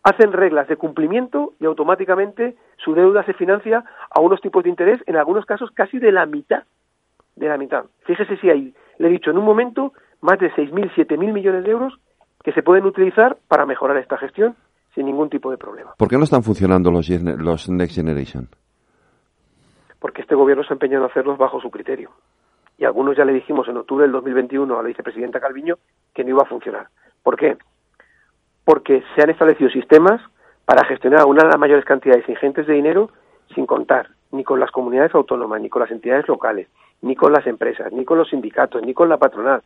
Hacen 0.04 0.32
reglas 0.32 0.68
de 0.68 0.78
cumplimiento 0.78 1.54
y 1.60 1.66
automáticamente 1.66 2.56
su 2.78 2.94
deuda 2.94 3.24
se 3.24 3.34
financia 3.34 3.84
a 4.10 4.22
unos 4.22 4.42
tipos 4.42 4.64
de 4.64 4.70
interés, 4.70 5.02
en 5.08 5.18
algunos 5.18 5.46
casos 5.46 5.72
casi 5.72 6.00
de 6.00 6.12
la 6.12 6.26
mitad. 6.26 6.64
De 7.36 7.48
la 7.48 7.58
mitad. 7.58 7.86
Fíjese 8.06 8.38
si 8.38 8.50
hay, 8.50 8.74
le 8.98 9.08
he 9.08 9.12
dicho, 9.12 9.32
en 9.32 9.38
un 9.38 9.46
momento 9.46 9.94
más 10.22 10.40
de 10.40 10.52
6.000, 10.52 10.94
7.000 10.94 11.34
millones 11.34 11.64
de 11.64 11.72
euros 11.72 12.00
que 12.44 12.54
se 12.54 12.64
pueden 12.64 12.86
utilizar 12.86 13.38
para 13.48 13.66
mejorar 13.66 13.98
esta 13.98 14.18
gestión 14.18 14.56
sin 14.96 15.06
ningún 15.06 15.30
tipo 15.30 15.52
de 15.52 15.58
problema. 15.58 15.94
¿Por 15.98 16.08
qué 16.08 16.18
no 16.18 16.24
están 16.24 16.44
funcionando 16.44 16.92
los, 16.92 17.10
los 17.10 17.70
Next 17.70 17.96
Generation? 17.96 18.50
Porque 20.00 20.22
este 20.22 20.36
gobierno 20.36 20.64
se 20.64 20.74
ha 20.74 20.76
empeñado 20.76 21.06
en 21.06 21.12
hacerlos 21.12 21.38
bajo 21.38 21.60
su 21.62 21.70
criterio. 21.70 22.12
Y 22.78 22.86
algunos 22.86 23.18
ya 23.18 23.26
le 23.26 23.34
dijimos 23.34 23.68
en 23.68 23.78
octubre 23.78 24.04
del 24.04 24.14
2021 24.14 24.80
a 24.80 24.82
la 24.82 24.88
vicepresidenta 24.88 25.40
Calviño 25.40 25.76
que 26.14 26.24
no 26.24 26.30
iba 26.30 26.44
a 26.44 26.48
funcionar. 26.48 26.88
¿Por 27.22 27.36
qué? 27.36 27.58
Porque 28.64 29.04
se 29.16 29.22
han 29.22 29.30
establecido 29.30 29.70
sistemas 29.70 30.22
para 30.66 30.86
gestionar 30.86 31.26
una 31.26 31.44
de 31.44 31.50
las 31.50 31.60
mayores 31.60 31.84
cantidades 31.84 32.28
ingentes 32.30 32.68
de 32.68 32.74
dinero 32.74 33.10
sin 33.54 33.66
contar 33.66 34.10
ni 34.32 34.44
con 34.44 34.60
las 34.60 34.72
comunidades 34.72 35.14
autónomas, 35.16 35.62
ni 35.62 35.70
con 35.70 35.82
las 35.82 35.92
entidades 35.92 36.28
locales, 36.28 36.68
ni 37.02 37.16
con 37.16 37.34
las 37.34 37.46
empresas, 37.48 37.92
ni 37.92 38.06
con 38.06 38.18
los 38.18 38.30
sindicatos, 38.30 38.82
ni 38.84 38.94
con 38.94 39.10
la 39.10 39.18
patronal. 39.18 39.62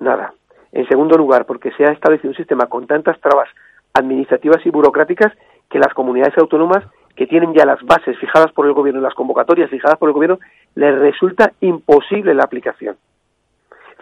Nada. 0.00 0.32
En 0.70 0.86
segundo 0.86 1.16
lugar, 1.16 1.46
porque 1.46 1.72
se 1.72 1.84
ha 1.84 1.90
establecido 1.90 2.30
un 2.30 2.36
sistema 2.36 2.66
con 2.66 2.86
tantas 2.86 3.20
trabas 3.20 3.48
administrativas 3.94 4.64
y 4.64 4.70
burocráticas 4.70 5.32
que 5.70 5.78
las 5.78 5.92
comunidades 5.94 6.36
autónomas 6.38 6.84
que 7.16 7.26
tienen 7.26 7.52
ya 7.52 7.66
las 7.66 7.82
bases 7.84 8.16
fijadas 8.18 8.52
por 8.52 8.66
el 8.66 8.72
gobierno, 8.72 9.00
las 9.00 9.14
convocatorias 9.14 9.70
fijadas 9.70 9.98
por 9.98 10.08
el 10.08 10.14
gobierno, 10.14 10.38
les 10.76 10.96
resulta 10.98 11.52
imposible 11.60 12.32
la 12.32 12.44
aplicación. 12.44 12.96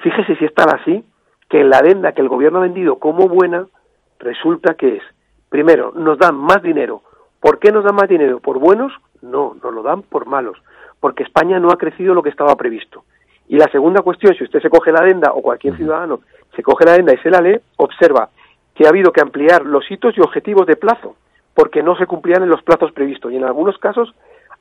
Fíjese 0.03 0.37
si 0.37 0.45
es 0.45 0.55
tan 0.55 0.69
así 0.75 1.03
que 1.49 1.65
la 1.65 1.79
adenda 1.79 2.13
que 2.13 2.21
el 2.21 2.29
gobierno 2.29 2.59
ha 2.59 2.63
vendido 2.63 2.97
como 2.97 3.29
buena, 3.29 3.67
resulta 4.19 4.75
que 4.75 4.97
es, 4.97 5.03
primero, 5.49 5.93
nos 5.97 6.19
dan 6.19 6.37
más 6.37 6.63
dinero. 6.63 7.03
¿Por 7.41 7.59
qué 7.59 7.73
nos 7.73 7.85
dan 7.85 7.95
más 7.95 8.09
dinero? 8.09 8.41
¿Por 8.41 8.59
buenos? 8.59 8.93
No, 9.23 9.57
nos 9.63 9.73
lo 9.73 9.83
dan 9.83 10.03
por 10.03 10.27
malos, 10.27 10.59
porque 11.01 11.23
España 11.23 11.59
no 11.59 11.71
ha 11.71 11.79
crecido 11.79 12.13
lo 12.13 12.23
que 12.23 12.31
estaba 12.31 12.55
previsto. 12.57 13.05
Y 13.49 13.57
la 13.57 13.71
segunda 13.71 14.03
cuestión, 14.03 14.35
si 14.35 14.45
usted 14.45 14.61
se 14.61 14.69
coge 14.69 14.93
la 14.93 15.01
adenda 15.01 15.33
o 15.33 15.41
cualquier 15.41 15.77
ciudadano 15.77 16.21
se 16.55 16.63
coge 16.63 16.85
la 16.85 16.93
adenda 16.93 17.13
y 17.13 17.19
se 17.19 17.31
la 17.31 17.41
lee, 17.41 17.61
observa 17.77 18.31
que 18.77 18.87
ha 18.87 18.91
habido 18.91 19.11
que 19.11 19.23
ampliar 19.23 19.65
los 19.65 19.91
hitos 19.91 20.17
y 20.17 20.21
objetivos 20.21 20.67
de 20.67 20.77
plazo, 20.77 21.17
porque 21.55 21.83
no 21.83 21.97
se 21.97 22.07
cumplían 22.07 22.43
en 22.43 22.51
los 22.51 22.63
plazos 22.63 22.93
previstos. 22.93 23.33
Y 23.33 23.37
en 23.37 23.45
algunos 23.45 23.79
casos 23.79 24.15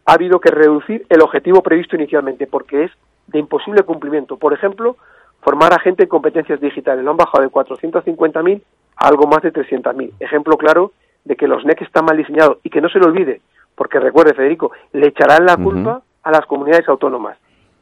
ha 0.05 0.13
habido 0.13 0.39
que 0.39 0.51
reducir 0.51 1.05
el 1.09 1.21
objetivo 1.21 1.61
previsto 1.61 1.95
inicialmente, 1.95 2.47
porque 2.47 2.85
es 2.85 2.91
de 3.27 3.39
imposible 3.39 3.83
cumplimiento. 3.83 4.37
Por 4.37 4.53
ejemplo, 4.53 4.95
formar 5.41 5.73
a 5.73 5.79
gente 5.79 6.03
en 6.03 6.09
competencias 6.09 6.61
digitales. 6.61 7.03
Lo 7.03 7.11
han 7.11 7.17
bajado 7.17 7.43
de 7.43 7.49
450.000 7.49 8.61
a 8.95 9.07
algo 9.07 9.27
más 9.27 9.41
de 9.41 9.51
300.000. 9.51 10.13
Ejemplo 10.19 10.57
claro 10.57 10.93
de 11.25 11.35
que 11.35 11.47
los 11.47 11.65
NEC 11.65 11.81
están 11.81 12.05
mal 12.05 12.15
diseñados 12.15 12.59
y 12.63 12.69
que 12.69 12.81
no 12.81 12.87
se 12.87 12.99
lo 12.99 13.07
olvide, 13.07 13.41
porque 13.75 13.99
recuerde, 13.99 14.33
Federico, 14.33 14.71
le 14.93 15.07
echarán 15.07 15.45
la 15.45 15.57
culpa 15.57 16.01
a 16.23 16.31
las 16.31 16.45
comunidades 16.45 16.87
autónomas. 16.87 17.37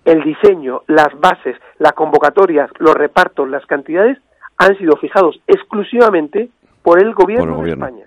El 0.05 0.23
diseño, 0.23 0.81
las 0.87 1.09
bases, 1.19 1.55
las 1.77 1.93
convocatorias, 1.93 2.71
los 2.79 2.95
repartos, 2.95 3.47
las 3.47 3.65
cantidades 3.65 4.17
han 4.57 4.77
sido 4.77 4.95
fijados 4.97 5.39
exclusivamente 5.47 6.49
por 6.81 6.99
el 6.99 7.13
gobierno, 7.13 7.63
de 7.63 7.71
España. 7.71 8.05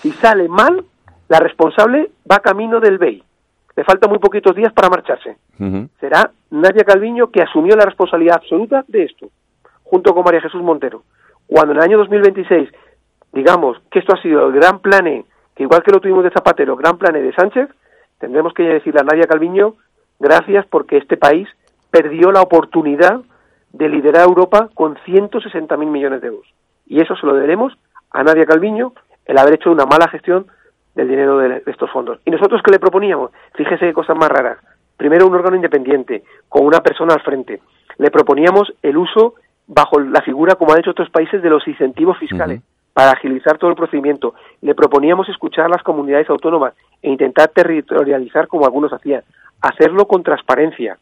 Si 0.00 0.10
sale 0.12 0.48
mal, 0.48 0.84
la 1.28 1.38
responsable 1.38 2.10
va 2.30 2.40
camino 2.40 2.80
del 2.80 2.98
BEI. 2.98 3.22
Le 3.76 3.84
faltan 3.84 4.10
muy 4.10 4.18
poquitos 4.18 4.54
días 4.54 4.72
para 4.72 4.90
marcharse. 4.90 5.36
Será 6.00 6.30
Nadia 6.50 6.84
Calviño 6.84 7.30
que 7.30 7.42
asumió 7.42 7.76
la 7.76 7.84
responsabilidad 7.84 8.36
absoluta 8.36 8.84
de 8.88 9.04
esto, 9.04 9.28
junto 9.84 10.14
con 10.14 10.24
María 10.24 10.40
Jesús 10.40 10.62
Montero. 10.62 11.04
Cuando 11.46 11.72
en 11.72 11.78
el 11.78 11.84
año 11.84 11.98
2026 11.98 12.68
digamos 13.32 13.78
que 13.90 13.98
esto 13.98 14.14
ha 14.14 14.22
sido 14.22 14.48
el 14.48 14.52
gran 14.52 14.80
plane, 14.80 15.24
que 15.54 15.62
igual 15.62 15.82
que 15.82 15.90
lo 15.90 16.00
tuvimos 16.00 16.24
de 16.24 16.30
Zapatero, 16.30 16.76
gran 16.76 16.98
plane 16.98 17.22
de 17.22 17.32
Sánchez, 17.32 17.68
tendremos 18.18 18.52
que 18.54 18.62
decirle 18.62 19.00
a 19.00 19.04
Nadia 19.04 19.26
Calviño 19.26 19.74
gracias 20.18 20.66
porque 20.66 20.98
este 20.98 21.16
país 21.16 21.48
perdió 21.90 22.30
la 22.32 22.42
oportunidad 22.42 23.22
de 23.72 23.88
liderar 23.88 24.28
Europa 24.28 24.68
con 24.74 24.96
160.000 24.96 25.86
millones 25.86 26.20
de 26.20 26.28
euros. 26.28 26.46
Y 26.86 27.00
eso 27.00 27.16
se 27.16 27.26
lo 27.26 27.34
debemos 27.34 27.72
a 28.10 28.22
Nadia 28.22 28.44
Calviño, 28.44 28.92
el 29.24 29.38
haber 29.38 29.54
hecho 29.54 29.70
una 29.70 29.86
mala 29.86 30.08
gestión 30.08 30.46
del 30.94 31.08
dinero 31.08 31.38
de, 31.38 31.62
estos 31.66 31.90
fondos. 31.90 32.18
¿Y 32.24 32.30
nosotros 32.30 32.60
qué 32.62 32.70
le 32.70 32.78
proponíamos? 32.78 33.30
Fíjese 33.54 33.86
qué 33.86 33.92
cosas 33.92 34.16
más 34.16 34.28
raras. 34.28 34.58
Primero, 34.96 35.26
un 35.26 35.34
órgano 35.34 35.56
independiente, 35.56 36.22
con 36.48 36.66
una 36.66 36.80
persona 36.80 37.14
al 37.14 37.22
frente. 37.22 37.60
Le 37.98 38.10
proponíamos 38.10 38.72
el 38.82 38.96
uso, 38.96 39.34
bajo 39.66 39.98
la 40.00 40.20
figura, 40.20 40.54
como 40.54 40.72
han 40.72 40.80
hecho 40.80 40.90
otros 40.90 41.10
países, 41.10 41.42
de 41.42 41.50
los 41.50 41.66
incentivos 41.66 42.18
fiscales. 42.18 42.60
para 42.92 43.12
agilizar 43.12 43.56
todo 43.56 43.70
el 43.70 43.76
procedimiento. 43.76 44.34
Le 44.60 44.74
proponíamos 44.74 45.26
escuchar 45.30 45.64
a 45.64 45.70
las 45.70 45.82
comunidades 45.82 46.28
autónomas 46.28 46.74
e 47.00 47.08
intentar 47.08 47.48
territorializar 47.48 48.48
como 48.48 48.66
algunos 48.66 48.92
hacían. 48.92 49.22
Hacerlo 49.62 50.06
con 50.06 50.22
transparencia, 50.22 50.98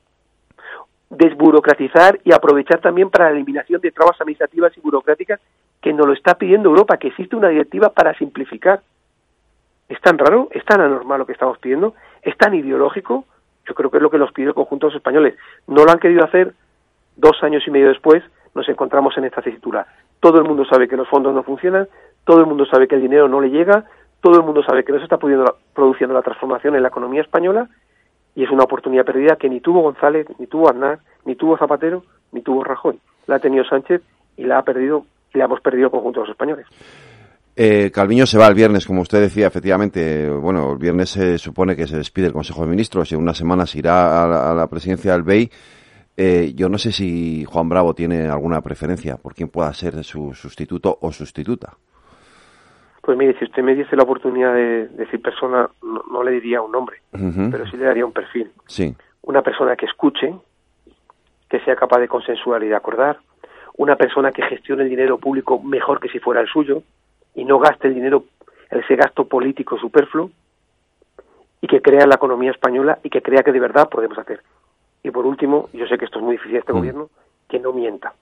desburocratizar 1.10 2.20
y 2.24 2.32
aprovechar 2.32 2.80
también 2.80 3.10
para 3.10 3.26
la 3.26 3.32
eliminación 3.32 3.80
de 3.80 3.90
trabas 3.90 4.20
administrativas 4.20 4.76
y 4.76 4.80
burocráticas 4.80 5.40
que 5.82 5.92
nos 5.92 6.06
lo 6.06 6.12
está 6.12 6.34
pidiendo 6.34 6.68
Europa, 6.68 6.98
que 6.98 7.08
existe 7.08 7.36
una 7.36 7.48
directiva 7.48 7.90
para 7.90 8.14
simplificar. 8.14 8.80
¿Es 9.88 10.00
tan 10.00 10.18
raro? 10.18 10.48
¿Es 10.52 10.64
tan 10.64 10.80
anormal 10.80 11.18
lo 11.18 11.26
que 11.26 11.32
estamos 11.32 11.58
pidiendo? 11.58 11.94
¿Es 12.22 12.36
tan 12.36 12.54
ideológico? 12.54 13.24
Yo 13.66 13.74
creo 13.74 13.90
que 13.90 13.96
es 13.96 14.02
lo 14.02 14.10
que 14.10 14.18
nos 14.18 14.32
pidió 14.32 14.50
el 14.50 14.54
conjunto 14.54 14.86
de 14.86 14.92
los 14.92 15.00
españoles. 15.00 15.36
No 15.66 15.84
lo 15.84 15.90
han 15.90 15.98
querido 15.98 16.24
hacer 16.24 16.54
dos 17.16 17.42
años 17.42 17.64
y 17.66 17.70
medio 17.70 17.88
después, 17.88 18.22
nos 18.54 18.68
encontramos 18.68 19.16
en 19.18 19.24
esta 19.24 19.42
tesitura. 19.42 19.86
Todo 20.20 20.38
el 20.38 20.44
mundo 20.44 20.64
sabe 20.64 20.86
que 20.86 20.96
los 20.96 21.08
fondos 21.08 21.34
no 21.34 21.42
funcionan, 21.42 21.88
todo 22.24 22.40
el 22.40 22.46
mundo 22.46 22.66
sabe 22.66 22.86
que 22.86 22.94
el 22.94 23.02
dinero 23.02 23.28
no 23.28 23.40
le 23.40 23.50
llega, 23.50 23.84
todo 24.20 24.36
el 24.36 24.44
mundo 24.44 24.62
sabe 24.62 24.84
que 24.84 24.92
no 24.92 24.98
se 24.98 25.04
está 25.04 25.18
pudiendo, 25.18 25.56
produciendo 25.74 26.14
la 26.14 26.22
transformación 26.22 26.76
en 26.76 26.82
la 26.82 26.88
economía 26.88 27.22
española 27.22 27.68
y 28.34 28.44
es 28.44 28.50
una 28.50 28.64
oportunidad 28.64 29.04
perdida 29.04 29.37
que 29.37 29.49
ni 29.49 29.60
tuvo 29.60 29.82
González, 29.82 30.26
ni 30.38 30.46
tuvo 30.46 30.70
Aznar, 30.70 31.00
ni 31.25 31.34
tuvo 31.34 31.56
Zapatero, 31.58 32.04
ni 32.32 32.42
tuvo 32.42 32.64
Rajoy. 32.64 32.99
La 33.26 33.37
ha 33.37 33.38
tenido 33.38 33.64
Sánchez 33.64 34.02
y 34.37 34.44
la 34.44 34.58
ha 34.58 34.62
perdido 34.62 35.04
y 35.34 35.38
la 35.38 35.44
hemos 35.44 35.60
perdido 35.60 35.90
conjunto 35.90 36.20
los 36.20 36.30
españoles. 36.30 36.66
Eh, 37.56 37.90
Calviño 37.90 38.26
se 38.26 38.38
va 38.38 38.46
el 38.46 38.54
viernes, 38.54 38.87
como 38.87 39.02
usted 39.02 39.20
decía, 39.20 39.46
efectivamente. 39.46 40.30
Bueno, 40.30 40.72
el 40.72 40.78
viernes 40.78 41.10
se 41.10 41.38
supone 41.38 41.76
que 41.76 41.87
se 41.87 41.96
despide 41.96 42.28
el 42.28 42.32
Consejo 42.32 42.62
de 42.62 42.70
Ministros 42.70 43.10
y 43.10 43.14
en 43.14 43.20
unas 43.20 43.37
semanas 43.37 43.75
irá 43.75 44.25
a 44.25 44.54
la, 44.54 44.66
presidencia 44.68 45.12
del 45.12 45.22
BEI. 45.22 45.50
Eh, 46.16 46.52
yo 46.54 46.68
no 46.68 46.78
sé 46.78 46.92
si 46.92 47.44
Juan 47.44 47.68
Bravo 47.68 47.94
tiene 47.94 48.28
alguna 48.28 48.60
preferencia 48.60 49.16
por 49.16 49.34
quién 49.34 49.49
pueda 49.49 49.72
ser 49.75 50.02
su 50.04 50.32
sustituto 50.34 50.96
o 51.00 51.12
sustituta. 51.12 51.76
Pues 53.00 53.16
mire, 53.16 53.38
si 53.38 53.45
usted 53.45 53.62
me 53.62 53.75
diese 53.75 53.97
la 53.97 54.02
oportunidad 54.02 54.54
de, 54.54 54.88
decir 54.88 55.23
persona, 55.23 55.71
no, 55.83 56.23
le 56.23 56.33
diría 56.33 56.61
un 56.61 56.73
nombre, 56.73 56.99
pero 57.11 57.66
sí 57.66 57.76
le 57.76 57.87
daría 57.87 58.04
un 58.04 58.12
perfil. 58.12 58.50
Sí. 58.66 58.95
Una 59.23 59.42
persona 59.42 59.75
que 59.75 59.87
escuche, 59.87 60.35
que 61.49 61.61
sea 61.61 61.76
capaz 61.76 62.00
de 62.00 62.09
consensuar 62.09 62.62
y 62.62 62.69
de 62.69 62.76
acordar, 62.76 63.19
una 63.78 63.97
persona 63.97 64.33
que 64.33 64.42
gestione 64.42 64.83
el 64.83 64.90
dinero 64.90 65.19
público 65.19 65.61
mejor 65.62 66.00
que 66.00 66.09
si 66.09 66.19
fuera 66.19 66.42
el 66.42 66.49
suyo 66.49 66.83
y 67.35 67.45
no 67.45 67.59
gaste 67.59 67.88
el 67.88 67.95
dinero, 67.95 68.25
ese 68.71 68.97
gasto 68.97 69.26
político 69.26 69.78
superfluo, 69.78 70.30
y 71.62 71.66
que 71.66 71.80
crea 71.80 72.07
la 72.07 72.16
economía 72.16 72.50
española 72.50 72.99
y 73.02 73.09
que 73.09 73.23
crea 73.23 73.42
que 73.42 73.52
de 73.52 73.61
verdad 73.61 73.88
podemos 73.88 74.19
hacer. 74.19 74.42
Y 75.02 75.11
por 75.11 75.25
último, 75.25 75.71
yo 75.73 75.87
sé 75.87 75.97
que 75.97 76.04
esto 76.04 76.19
es 76.19 76.25
muy 76.25 76.37
difícil 76.37 76.57
este 76.57 76.73
mm. 76.73 76.76
gobierno, 76.76 77.11
que 77.49 77.59
no 77.59 77.73
mienta. 77.73 78.12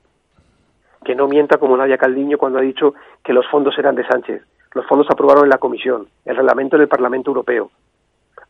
Que 1.04 1.14
no 1.14 1.26
mienta 1.26 1.58
como 1.58 1.76
Nadia 1.76 1.98
Caldiño 1.98 2.38
cuando 2.38 2.58
ha 2.58 2.62
dicho 2.62 2.94
que 3.24 3.32
los 3.32 3.46
fondos 3.48 3.76
eran 3.78 3.96
de 3.96 4.06
Sánchez 4.06 4.42
los 4.74 4.86
fondos 4.86 5.06
se 5.06 5.12
aprobaron 5.12 5.44
en 5.44 5.50
la 5.50 5.58
Comisión, 5.58 6.08
el 6.24 6.36
reglamento 6.36 6.76
en 6.76 6.82
el 6.82 6.88
Parlamento 6.88 7.30
Europeo. 7.30 7.70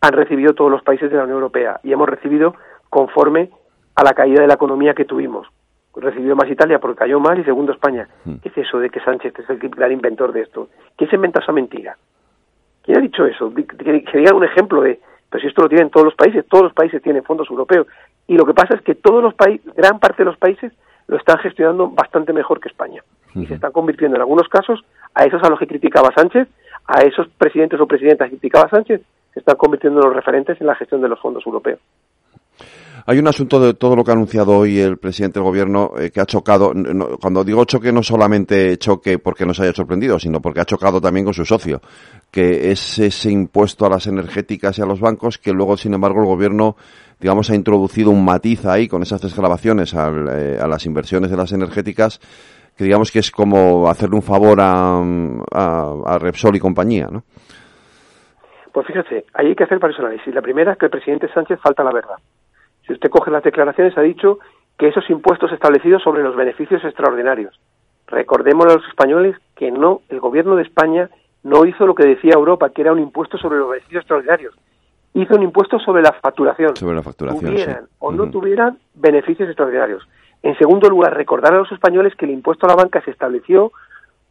Han 0.00 0.12
recibido 0.12 0.54
todos 0.54 0.70
los 0.70 0.82
países 0.82 1.10
de 1.10 1.16
la 1.16 1.24
Unión 1.24 1.36
Europea 1.36 1.80
y 1.82 1.92
hemos 1.92 2.08
recibido 2.08 2.54
conforme 2.90 3.50
a 3.94 4.04
la 4.04 4.14
caída 4.14 4.42
de 4.42 4.46
la 4.46 4.54
economía 4.54 4.94
que 4.94 5.04
tuvimos. 5.04 5.46
Recibió 5.94 6.36
más 6.36 6.48
Italia 6.48 6.78
porque 6.78 6.98
cayó 6.98 7.18
más 7.18 7.36
y 7.38 7.44
segundo 7.44 7.72
España. 7.72 8.08
Hmm. 8.24 8.36
¿Qué 8.36 8.50
es 8.50 8.58
eso 8.58 8.78
de 8.78 8.90
que 8.90 9.00
Sánchez 9.00 9.36
es 9.36 9.50
el 9.50 9.58
gran 9.58 9.90
inventor 9.90 10.32
de 10.32 10.42
esto? 10.42 10.68
¿Quién 10.96 11.10
se 11.10 11.16
inventa 11.16 11.40
esa 11.40 11.50
mentira? 11.50 11.96
¿Quién 12.82 12.98
ha 12.98 13.00
dicho 13.00 13.26
eso? 13.26 13.52
Que, 13.52 14.04
diga 14.14 14.34
un 14.34 14.44
ejemplo 14.44 14.80
de, 14.80 15.00
pero 15.28 15.40
si 15.42 15.48
esto 15.48 15.62
lo 15.62 15.68
tienen 15.68 15.90
todos 15.90 16.04
los 16.04 16.14
países, 16.14 16.46
todos 16.46 16.64
los 16.64 16.72
países 16.72 17.02
tienen 17.02 17.24
fondos 17.24 17.50
europeos. 17.50 17.88
Y 18.28 18.36
lo 18.36 18.44
que 18.46 18.54
pasa 18.54 18.74
es 18.74 18.82
que 18.82 18.94
todos 18.94 19.22
los 19.22 19.34
países, 19.34 19.74
gran 19.74 19.98
parte 19.98 20.18
de 20.18 20.26
los 20.26 20.38
países, 20.38 20.72
lo 21.08 21.16
están 21.16 21.38
gestionando 21.38 21.88
bastante 21.88 22.32
mejor 22.32 22.60
que 22.60 22.68
España. 22.68 23.02
Y 23.34 23.46
se 23.46 23.54
están 23.54 23.72
convirtiendo 23.72 24.16
en 24.16 24.22
algunos 24.22 24.48
casos 24.48 24.84
a 25.14 25.24
esos 25.24 25.42
a 25.42 25.48
los 25.48 25.58
que 25.58 25.66
criticaba 25.66 26.10
Sánchez, 26.14 26.48
a 26.86 27.02
esos 27.02 27.28
presidentes 27.36 27.80
o 27.80 27.86
presidentas 27.86 28.30
que 28.30 28.38
criticaba 28.38 28.68
Sánchez, 28.70 29.02
se 29.32 29.40
están 29.40 29.56
convirtiendo 29.56 30.00
en 30.00 30.06
los 30.06 30.16
referentes 30.16 30.60
en 30.60 30.66
la 30.66 30.74
gestión 30.74 31.00
de 31.00 31.08
los 31.08 31.20
fondos 31.20 31.44
europeos. 31.46 31.80
Hay 33.10 33.18
un 33.18 33.26
asunto 33.26 33.58
de 33.58 33.72
todo 33.72 33.96
lo 33.96 34.04
que 34.04 34.10
ha 34.10 34.14
anunciado 34.14 34.54
hoy 34.58 34.78
el 34.80 34.98
presidente 34.98 35.38
del 35.38 35.44
gobierno 35.44 35.92
eh, 35.98 36.10
que 36.10 36.20
ha 36.20 36.26
chocado. 36.26 36.74
cuando 37.18 37.42
digo 37.42 37.64
choque, 37.64 37.90
no 37.90 38.02
solamente 38.02 38.76
choque 38.76 39.18
porque 39.18 39.46
nos 39.46 39.58
haya 39.60 39.72
sorprendido, 39.72 40.18
sino 40.18 40.42
porque 40.42 40.60
ha 40.60 40.66
chocado 40.66 41.00
también 41.00 41.24
con 41.24 41.32
su 41.32 41.46
socio, 41.46 41.80
que 42.30 42.70
es 42.70 42.98
ese 42.98 43.30
impuesto 43.30 43.86
a 43.86 43.88
las 43.88 44.06
energéticas 44.08 44.78
y 44.78 44.82
a 44.82 44.84
los 44.84 45.00
bancos 45.00 45.38
que 45.38 45.52
luego, 45.52 45.78
sin 45.78 45.94
embargo, 45.94 46.20
el 46.20 46.26
gobierno, 46.26 46.76
digamos, 47.18 47.48
ha 47.48 47.54
introducido 47.54 48.10
un 48.10 48.26
matiz 48.26 48.66
ahí 48.66 48.88
con 48.88 49.02
esas 49.02 49.22
desgrabaciones 49.22 49.94
eh, 49.94 50.58
a 50.60 50.68
las 50.68 50.84
inversiones 50.84 51.30
de 51.30 51.36
las 51.38 51.52
energéticas 51.52 52.20
que 52.78 52.84
digamos 52.84 53.10
que 53.10 53.18
es 53.18 53.32
como 53.32 53.90
hacerle 53.90 54.14
un 54.14 54.22
favor 54.22 54.60
a, 54.60 55.00
a, 55.00 56.18
Repsol 56.20 56.54
y 56.54 56.60
compañía, 56.60 57.08
¿no? 57.10 57.24
Pues 58.72 58.86
fíjese, 58.86 59.26
ahí 59.34 59.48
hay 59.48 59.56
que 59.56 59.64
hacer 59.64 59.80
varios 59.80 59.98
análisis. 59.98 60.32
La 60.32 60.42
primera 60.42 60.72
es 60.72 60.78
que 60.78 60.86
el 60.86 60.92
presidente 60.92 61.26
Sánchez 61.34 61.58
falta 61.60 61.82
la 61.82 61.90
verdad. 61.90 62.14
Si 62.86 62.92
usted 62.92 63.10
coge 63.10 63.32
las 63.32 63.42
declaraciones, 63.42 63.98
ha 63.98 64.02
dicho 64.02 64.38
que 64.78 64.86
esos 64.86 65.10
impuestos 65.10 65.50
establecidos 65.50 66.04
sobre 66.04 66.22
los 66.22 66.36
beneficios 66.36 66.84
extraordinarios. 66.84 67.58
Recordemos 68.06 68.66
a 68.66 68.76
los 68.76 68.86
españoles 68.86 69.34
que 69.56 69.72
no, 69.72 70.02
el 70.08 70.20
gobierno 70.20 70.54
de 70.54 70.62
España 70.62 71.10
no 71.42 71.64
hizo 71.64 71.84
lo 71.84 71.96
que 71.96 72.06
decía 72.06 72.34
Europa, 72.34 72.70
que 72.70 72.82
era 72.82 72.92
un 72.92 73.00
impuesto 73.00 73.38
sobre 73.38 73.58
los 73.58 73.68
beneficios 73.70 74.02
extraordinarios. 74.02 74.54
Hizo 75.14 75.34
un 75.34 75.42
impuesto 75.42 75.80
sobre 75.80 76.02
la 76.02 76.12
facturación. 76.12 76.76
Sobre 76.76 76.94
la 76.94 77.02
facturación. 77.02 77.50
Tuvieran 77.50 77.88
o 77.98 78.12
no 78.12 78.30
tuvieran 78.30 78.78
beneficios 78.94 79.48
extraordinarios. 79.48 80.06
En 80.42 80.56
segundo 80.58 80.88
lugar, 80.88 81.14
recordar 81.14 81.54
a 81.54 81.58
los 81.58 81.72
españoles 81.72 82.14
que 82.16 82.24
el 82.24 82.32
impuesto 82.32 82.66
a 82.66 82.70
la 82.70 82.76
banca 82.76 83.00
se 83.02 83.10
estableció 83.10 83.72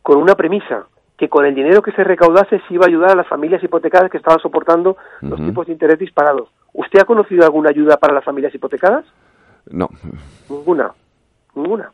con 0.01 0.17
una 0.17 0.35
premisa, 0.35 0.85
que 1.17 1.29
con 1.29 1.45
el 1.45 1.55
dinero 1.55 1.81
que 1.81 1.91
se 1.91 2.03
recaudase 2.03 2.61
se 2.67 2.73
iba 2.73 2.85
a 2.85 2.87
ayudar 2.87 3.11
a 3.11 3.15
las 3.15 3.27
familias 3.27 3.63
hipotecadas 3.63 4.09
que 4.11 4.17
estaban 4.17 4.39
soportando 4.39 4.97
los 5.21 5.39
tipos 5.39 5.65
de 5.65 5.73
interés 5.73 5.99
disparados. 5.99 6.49
¿Usted 6.73 6.99
ha 6.99 7.05
conocido 7.05 7.43
alguna 7.43 7.71
ayuda 7.71 7.97
para 7.97 8.13
las 8.13 8.23
familias 8.23 8.53
hipotecadas? 8.53 9.03
No. 9.69 9.89
Ninguna. 10.49 10.91
Ninguna. 11.55 11.91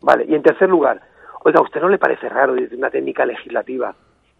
Vale. 0.00 0.24
Y 0.28 0.34
en 0.34 0.42
tercer 0.42 0.68
lugar, 0.68 1.00
oiga, 1.44 1.60
¿a 1.60 1.62
usted 1.62 1.80
no 1.80 1.88
le 1.88 1.98
parece 1.98 2.28
raro 2.28 2.54
desde 2.54 2.76
una 2.76 2.90
técnica 2.90 3.24
legislativa 3.24 3.94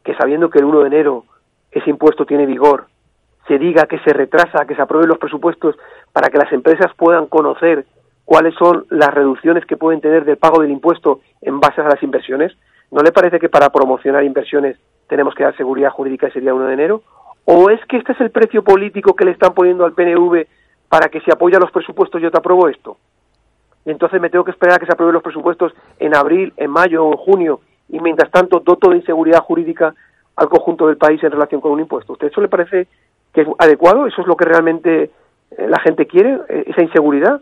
que 0.04 0.14
sabiendo 0.14 0.50
que 0.50 0.58
el 0.58 0.64
1 0.64 0.80
de 0.80 0.86
enero 0.86 1.24
ese 1.70 1.90
impuesto 1.90 2.24
tiene 2.26 2.46
vigor, 2.46 2.86
se 3.46 3.58
diga 3.58 3.86
que 3.86 3.98
se 4.00 4.12
retrasa, 4.12 4.66
que 4.66 4.74
se 4.74 4.82
aprueben 4.82 5.08
los 5.08 5.18
presupuestos 5.18 5.76
para 6.12 6.28
que 6.28 6.38
las 6.38 6.52
empresas 6.52 6.92
puedan 6.96 7.26
conocer 7.26 7.86
cuáles 8.28 8.54
son 8.56 8.84
las 8.90 9.08
reducciones 9.14 9.64
que 9.64 9.78
pueden 9.78 10.02
tener 10.02 10.26
del 10.26 10.36
pago 10.36 10.60
del 10.60 10.70
impuesto 10.70 11.20
en 11.40 11.60
base 11.60 11.80
a 11.80 11.88
las 11.88 12.02
inversiones. 12.02 12.52
¿No 12.90 13.00
le 13.00 13.10
parece 13.10 13.38
que 13.38 13.48
para 13.48 13.70
promocionar 13.70 14.22
inversiones 14.22 14.76
tenemos 15.08 15.34
que 15.34 15.44
dar 15.44 15.56
seguridad 15.56 15.88
jurídica 15.92 16.26
ese 16.26 16.42
día 16.42 16.52
1 16.52 16.66
de 16.66 16.74
enero? 16.74 17.02
¿O 17.46 17.70
es 17.70 17.80
que 17.86 17.96
este 17.96 18.12
es 18.12 18.20
el 18.20 18.30
precio 18.30 18.62
político 18.62 19.16
que 19.16 19.24
le 19.24 19.30
están 19.30 19.54
poniendo 19.54 19.86
al 19.86 19.94
PNV 19.94 20.44
para 20.90 21.08
que 21.08 21.22
si 21.22 21.30
apoya 21.30 21.58
los 21.58 21.70
presupuestos 21.70 22.20
yo 22.20 22.30
te 22.30 22.36
apruebo 22.36 22.68
esto? 22.68 22.98
Y 23.86 23.92
entonces 23.92 24.20
me 24.20 24.28
tengo 24.28 24.44
que 24.44 24.50
esperar 24.50 24.76
a 24.76 24.78
que 24.78 24.84
se 24.84 24.92
aprueben 24.92 25.14
los 25.14 25.22
presupuestos 25.22 25.72
en 25.98 26.14
abril, 26.14 26.52
en 26.58 26.70
mayo 26.70 27.06
o 27.06 27.12
en 27.12 27.16
junio 27.16 27.60
y 27.88 27.98
mientras 27.98 28.30
tanto 28.30 28.60
doto 28.60 28.90
de 28.90 28.96
inseguridad 28.98 29.40
jurídica 29.40 29.94
al 30.36 30.50
conjunto 30.50 30.86
del 30.86 30.98
país 30.98 31.24
en 31.24 31.32
relación 31.32 31.62
con 31.62 31.72
un 31.72 31.80
impuesto. 31.80 32.12
¿Usted 32.12 32.26
eso 32.26 32.42
le 32.42 32.48
parece 32.48 32.88
que 33.32 33.40
es 33.40 33.48
adecuado? 33.58 34.06
¿Eso 34.06 34.20
es 34.20 34.26
lo 34.26 34.36
que 34.36 34.44
realmente 34.44 35.04
eh, 35.04 35.66
la 35.66 35.80
gente 35.80 36.06
quiere? 36.06 36.38
Eh, 36.50 36.64
¿Esa 36.66 36.82
inseguridad? 36.82 37.40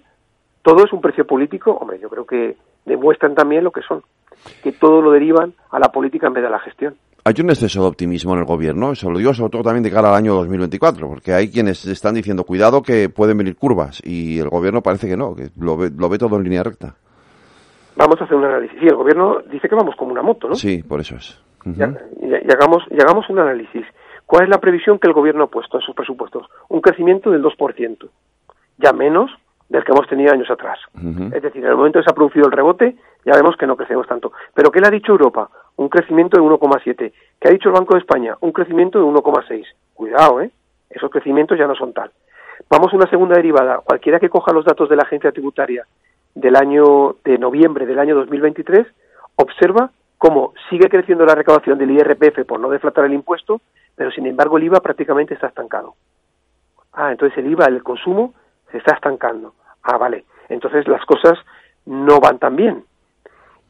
Todo 0.67 0.85
es 0.85 0.93
un 0.93 1.01
precio 1.01 1.25
político, 1.25 1.71
hombre, 1.71 2.01
yo 2.01 2.09
creo 2.09 2.27
que 2.27 2.57
demuestran 2.85 3.37
también 3.37 3.63
lo 3.63 3.71
que 3.71 3.83
son, 3.83 4.03
que 4.65 4.73
todo 4.73 5.01
lo 5.01 5.13
derivan 5.13 5.55
a 5.71 5.79
la 5.79 5.93
política 5.93 6.27
en 6.27 6.33
vez 6.33 6.43
de 6.43 6.49
a 6.49 6.51
la 6.51 6.59
gestión. 6.59 6.97
Hay 7.25 7.35
un 7.39 7.51
exceso 7.51 7.83
de 7.83 7.87
optimismo 7.87 8.33
en 8.33 8.41
el 8.41 8.47
gobierno, 8.47 8.91
eso 8.91 9.09
lo 9.09 9.19
digo 9.19 9.33
sobre 9.33 9.51
todo 9.53 9.63
también 9.63 9.85
de 9.85 9.93
cara 9.93 10.09
al 10.09 10.17
año 10.17 10.35
2024, 10.35 11.07
porque 11.07 11.33
hay 11.35 11.53
quienes 11.53 11.87
están 11.87 12.17
diciendo, 12.17 12.43
cuidado 12.43 12.83
que 12.83 13.09
pueden 13.09 13.39
venir 13.39 13.55
curvas, 13.55 14.03
y 14.05 14.41
el 14.41 14.49
gobierno 14.49 14.83
parece 14.83 15.07
que 15.07 15.17
no, 15.17 15.37
que 15.37 15.51
lo 15.57 15.77
ve, 15.77 15.91
lo 15.97 16.09
ve 16.09 16.19
todo 16.19 16.37
en 16.37 16.43
línea 16.43 16.65
recta. 16.65 16.97
Vamos 17.95 18.21
a 18.21 18.25
hacer 18.25 18.37
un 18.37 18.47
análisis. 18.47 18.77
Sí, 18.81 18.87
el 18.87 18.97
gobierno 18.97 19.43
dice 19.49 19.69
que 19.69 19.75
vamos 19.77 19.95
como 19.95 20.11
una 20.11 20.23
moto, 20.23 20.49
¿no? 20.49 20.57
Sí, 20.57 20.83
por 20.83 20.99
eso 20.99 21.15
es. 21.15 21.41
y, 21.65 21.81
hagamos, 21.81 22.83
y 22.91 23.01
hagamos 23.01 23.31
un 23.31 23.39
análisis. 23.39 23.87
¿Cuál 24.27 24.43
es 24.43 24.49
la 24.49 24.59
previsión 24.59 24.99
que 24.99 25.07
el 25.07 25.15
gobierno 25.15 25.45
ha 25.45 25.47
puesto 25.47 25.79
en 25.79 25.83
sus 25.83 25.95
presupuestos? 25.95 26.49
Un 26.69 26.81
crecimiento 26.81 27.31
del 27.31 27.45
2%. 27.45 28.09
Ya 28.79 28.93
menos 28.93 29.31
del 29.69 29.85
que 29.85 29.93
hemos 29.93 30.07
tenido 30.09 30.33
años 30.33 30.51
atrás. 30.51 30.79
Es 31.35 31.43
decir, 31.43 31.65
en 31.65 31.71
el 31.71 31.77
momento 31.77 31.99
que 31.99 32.05
se 32.05 32.11
ha 32.11 32.15
producido 32.15 32.47
el 32.47 32.53
rebote, 32.53 32.97
ya 33.25 33.33
vemos 33.35 33.57
que 33.57 33.67
no 33.67 33.77
crecemos 33.77 34.07
tanto. 34.07 34.33
Pero 34.55 34.71
¿qué 34.71 34.81
le 34.81 34.87
ha 34.87 34.91
dicho 34.91 35.13
Europa? 35.13 35.51
Un 35.77 35.89
crecimiento 35.89 36.37
de 36.37 36.47
1,7. 36.47 37.13
¿Qué 37.41 37.49
ha 37.49 37.51
dicho 37.51 37.69
el 37.69 37.75
Banco 37.75 37.95
de 37.95 38.01
España? 38.01 38.37
Un 38.41 38.53
crecimiento 38.53 38.99
de 38.99 39.05
1,6. 39.05 39.65
Cuidado, 39.95 40.41
¿eh? 40.41 40.51
Esos 40.91 41.11
crecimientos 41.11 41.59
ya 41.59 41.67
no 41.67 41.75
son 41.75 41.93
tal. 41.93 42.11
Vamos 42.71 42.93
a 42.93 42.97
una 42.97 43.11
segunda 43.11 43.37
derivada. 43.37 43.81
Cualquiera 43.85 44.21
que 44.21 44.29
coja 44.29 44.53
los 44.53 44.65
datos 44.65 44.89
de 44.89 44.97
la 44.97 45.03
agencia 45.03 45.33
tributaria 45.33 45.85
del 46.35 46.55
año 46.57 47.17
de 47.25 47.39
noviembre 47.39 47.87
del 47.87 47.99
año 47.99 48.15
2023 48.15 48.87
observa 49.37 49.91
cómo 50.19 50.53
sigue 50.71 50.89
creciendo 50.89 51.25
la 51.25 51.35
recaudación 51.35 51.79
del 51.79 51.91
IRPF 51.91 52.47
por 52.47 52.61
no 52.61 52.71
deflatar 52.71 53.05
el 53.05 53.15
impuesto, 53.15 53.61
pero 53.95 54.11
sin 54.11 54.27
embargo 54.27 54.57
el 54.59 54.65
IVA 54.65 54.81
prácticamente 54.81 55.35
está 55.35 55.49
estancado. 55.49 55.95
Ah, 56.93 57.11
entonces 57.11 57.37
el 57.39 57.51
IVA, 57.51 57.67
el 57.67 57.83
consumo, 57.83 58.35
está 58.79 58.95
estancando. 58.95 59.55
Ah, 59.83 59.99
vale. 59.99 60.25
Entonces 60.49 60.87
las 60.89 61.05
cosas 61.05 61.39
no 61.85 62.21
van 62.21 62.39
tan 62.39 62.57
bien. 62.57 62.85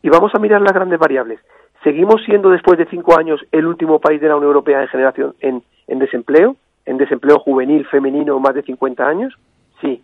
Y 0.02 0.08
vamos 0.08 0.34
a 0.34 0.38
mirar 0.38 0.60
las 0.60 0.72
grandes 0.72 0.98
variables. 0.98 1.40
¿Seguimos 1.82 2.22
siendo 2.24 2.50
después 2.50 2.78
de 2.78 2.86
cinco 2.86 3.18
años 3.18 3.40
el 3.52 3.66
último 3.66 4.00
país 4.00 4.20
de 4.20 4.28
la 4.28 4.36
Unión 4.36 4.50
Europea 4.50 4.82
en 4.82 4.88
generación 4.88 5.34
en, 5.40 5.62
en 5.86 5.98
desempleo? 5.98 6.56
¿En 6.84 6.98
desempleo 6.98 7.38
juvenil, 7.38 7.86
femenino, 7.86 8.38
más 8.38 8.54
de 8.54 8.62
50 8.62 9.06
años? 9.06 9.34
Sí. 9.80 10.02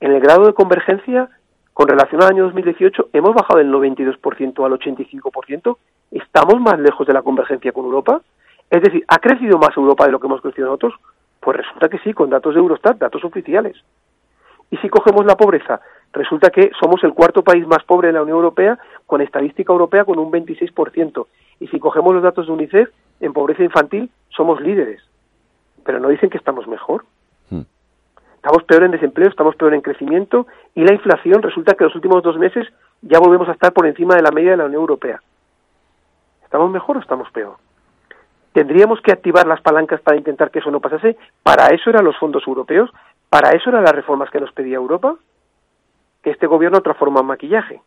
En 0.00 0.12
el 0.12 0.20
grado 0.20 0.46
de 0.46 0.52
convergencia, 0.52 1.28
con 1.72 1.88
relación 1.88 2.22
al 2.22 2.30
año 2.30 2.44
2018, 2.44 3.10
hemos 3.12 3.34
bajado 3.34 3.58
del 3.58 3.72
92% 3.72 4.64
al 4.64 4.72
85%. 4.72 5.76
¿Estamos 6.10 6.60
más 6.60 6.78
lejos 6.78 7.06
de 7.06 7.12
la 7.12 7.22
convergencia 7.22 7.72
con 7.72 7.84
Europa? 7.84 8.20
Es 8.70 8.82
decir, 8.82 9.04
¿ha 9.08 9.18
crecido 9.18 9.58
más 9.58 9.76
Europa 9.76 10.06
de 10.06 10.12
lo 10.12 10.20
que 10.20 10.26
hemos 10.26 10.40
crecido 10.40 10.66
nosotros? 10.66 10.94
Pues 11.40 11.56
resulta 11.58 11.88
que 11.88 11.98
sí, 11.98 12.12
con 12.12 12.30
datos 12.30 12.54
de 12.54 12.60
Eurostat, 12.60 12.98
datos 12.98 13.24
oficiales. 13.24 13.76
Y 14.70 14.76
si 14.78 14.88
cogemos 14.88 15.24
la 15.24 15.36
pobreza, 15.36 15.80
resulta 16.12 16.50
que 16.50 16.70
somos 16.80 17.02
el 17.04 17.14
cuarto 17.14 17.42
país 17.42 17.66
más 17.66 17.84
pobre 17.84 18.08
de 18.08 18.14
la 18.14 18.22
Unión 18.22 18.38
Europea, 18.38 18.78
con 19.06 19.20
estadística 19.20 19.72
europea 19.72 20.04
con 20.04 20.18
un 20.18 20.30
26%. 20.30 21.26
Y 21.60 21.68
si 21.68 21.78
cogemos 21.78 22.14
los 22.14 22.22
datos 22.22 22.46
de 22.46 22.52
UNICEF, 22.52 22.88
en 23.20 23.32
pobreza 23.32 23.62
infantil 23.62 24.10
somos 24.30 24.60
líderes. 24.60 25.02
Pero 25.84 26.00
no 26.00 26.08
dicen 26.08 26.30
que 26.30 26.38
estamos 26.38 26.66
mejor. 26.66 27.04
Hmm. 27.50 27.62
Estamos 28.36 28.64
peor 28.64 28.84
en 28.84 28.90
desempleo, 28.90 29.28
estamos 29.28 29.56
peor 29.56 29.74
en 29.74 29.80
crecimiento 29.80 30.46
y 30.74 30.84
la 30.84 30.92
inflación 30.92 31.42
resulta 31.42 31.74
que 31.74 31.84
los 31.84 31.94
últimos 31.94 32.22
dos 32.22 32.38
meses 32.38 32.66
ya 33.02 33.18
volvemos 33.18 33.48
a 33.48 33.52
estar 33.52 33.72
por 33.72 33.86
encima 33.86 34.14
de 34.14 34.22
la 34.22 34.30
media 34.30 34.52
de 34.52 34.56
la 34.58 34.66
Unión 34.66 34.80
Europea. 34.80 35.20
¿Estamos 36.44 36.70
mejor 36.70 36.96
o 36.96 37.00
estamos 37.00 37.30
peor? 37.30 37.56
¿Tendríamos 38.52 39.00
que 39.02 39.12
activar 39.12 39.46
las 39.46 39.60
palancas 39.60 40.00
para 40.00 40.16
intentar 40.16 40.50
que 40.50 40.60
eso 40.60 40.70
no 40.70 40.80
pasase? 40.80 41.16
¿Para 41.42 41.66
eso 41.74 41.90
eran 41.90 42.04
los 42.04 42.16
fondos 42.16 42.44
europeos? 42.46 42.90
¿Para 43.28 43.50
eso 43.50 43.70
eran 43.70 43.84
las 43.84 43.94
reformas 43.94 44.30
que 44.30 44.40
nos 44.40 44.52
pedía 44.52 44.76
Europa? 44.76 45.16
Que 46.22 46.30
este 46.30 46.46
gobierno 46.46 46.80
transforma 46.80 47.20
en 47.20 47.26
maquillaje. 47.26 47.80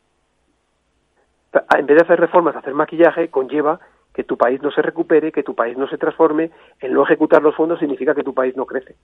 En 1.77 1.85
vez 1.85 1.97
de 1.97 2.03
hacer 2.03 2.19
reformas, 2.19 2.55
hacer 2.55 2.73
maquillaje 2.73 3.29
conlleva 3.29 3.79
que 4.13 4.23
tu 4.23 4.37
país 4.37 4.61
no 4.61 4.71
se 4.71 4.81
recupere, 4.81 5.31
que 5.31 5.43
tu 5.43 5.55
país 5.55 5.77
no 5.77 5.87
se 5.87 5.97
transforme, 5.97 6.51
el 6.79 6.93
no 6.93 7.03
ejecutar 7.03 7.41
los 7.41 7.55
fondos 7.55 7.79
significa 7.79 8.13
que 8.13 8.23
tu 8.23 8.33
país 8.33 8.55
no 8.57 8.65
crece. 8.65 8.95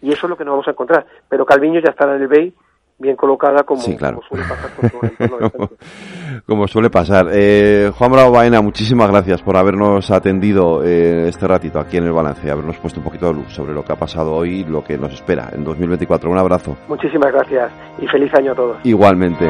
Y 0.00 0.12
eso 0.12 0.26
es 0.26 0.30
lo 0.30 0.36
que 0.36 0.44
no 0.44 0.52
vamos 0.52 0.68
a 0.68 0.72
encontrar. 0.72 1.06
Pero 1.28 1.44
Calviño 1.44 1.80
ya 1.80 1.90
estará 1.90 2.16
en 2.16 2.22
el 2.22 2.28
BEI 2.28 2.54
bien 2.98 3.16
colocada 3.16 3.62
como, 3.62 3.80
suele 3.80 3.98
pasar 3.98 4.70
con 4.74 4.90
todo 4.90 5.00
el 5.02 5.68
como 6.46 6.66
suele 6.66 6.90
pasar. 6.90 7.28
Eh, 7.32 7.90
Juan 7.96 8.12
Bravo 8.12 8.32
Baena, 8.32 8.60
muchísimas 8.60 9.08
gracias 9.10 9.42
por 9.42 9.56
habernos 9.56 10.10
atendido 10.10 10.82
eh, 10.84 11.28
este 11.28 11.46
ratito 11.46 11.78
aquí 11.78 11.96
en 11.96 12.04
el 12.04 12.12
balance, 12.12 12.50
habernos 12.50 12.76
puesto 12.78 13.00
un 13.00 13.04
poquito 13.04 13.26
de 13.28 13.34
luz 13.34 13.52
sobre 13.52 13.72
lo 13.72 13.84
que 13.84 13.92
ha 13.92 13.96
pasado 13.96 14.34
hoy 14.34 14.60
y 14.60 14.64
lo 14.64 14.82
que 14.82 14.98
nos 14.98 15.12
espera 15.12 15.50
en 15.52 15.64
2024. 15.64 16.30
Un 16.30 16.38
abrazo. 16.38 16.76
Muchísimas 16.88 17.32
gracias 17.32 17.72
y 18.00 18.06
feliz 18.06 18.32
año 18.34 18.52
a 18.52 18.54
todos. 18.54 18.78
Igualmente. 18.84 19.46